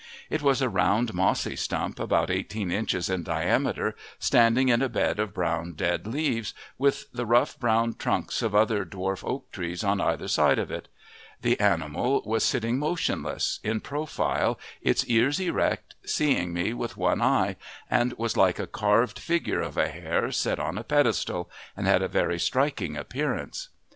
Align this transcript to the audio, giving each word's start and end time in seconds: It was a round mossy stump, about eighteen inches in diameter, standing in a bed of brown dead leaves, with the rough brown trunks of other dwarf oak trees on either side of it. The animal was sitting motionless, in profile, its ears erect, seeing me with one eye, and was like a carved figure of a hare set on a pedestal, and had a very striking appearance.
It 0.31 0.41
was 0.41 0.63
a 0.63 0.67
round 0.67 1.13
mossy 1.13 1.55
stump, 1.55 1.99
about 1.99 2.31
eighteen 2.31 2.71
inches 2.71 3.07
in 3.07 3.21
diameter, 3.21 3.95
standing 4.17 4.69
in 4.69 4.81
a 4.81 4.89
bed 4.89 5.19
of 5.19 5.31
brown 5.31 5.73
dead 5.73 6.07
leaves, 6.07 6.55
with 6.79 7.05
the 7.13 7.23
rough 7.27 7.59
brown 7.59 7.93
trunks 7.93 8.41
of 8.41 8.55
other 8.55 8.83
dwarf 8.83 9.23
oak 9.23 9.51
trees 9.51 9.83
on 9.83 10.01
either 10.01 10.27
side 10.27 10.57
of 10.57 10.71
it. 10.71 10.87
The 11.43 11.59
animal 11.59 12.23
was 12.25 12.43
sitting 12.43 12.79
motionless, 12.79 13.59
in 13.63 13.79
profile, 13.79 14.59
its 14.81 15.05
ears 15.05 15.39
erect, 15.39 15.93
seeing 16.03 16.51
me 16.51 16.73
with 16.73 16.97
one 16.97 17.21
eye, 17.21 17.55
and 17.87 18.13
was 18.13 18.35
like 18.35 18.57
a 18.57 18.65
carved 18.65 19.19
figure 19.19 19.61
of 19.61 19.77
a 19.77 19.87
hare 19.87 20.31
set 20.31 20.59
on 20.59 20.79
a 20.79 20.83
pedestal, 20.83 21.47
and 21.77 21.85
had 21.85 22.01
a 22.01 22.07
very 22.07 22.39
striking 22.39 22.97
appearance. 22.97 23.69